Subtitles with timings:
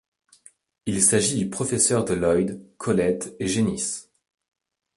[0.87, 4.09] Il s'agit du professeur de Lloyd, Colette et Génis.